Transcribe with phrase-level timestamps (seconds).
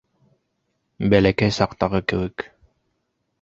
[1.13, 2.47] Бәләкәй саҡтағы кеүек.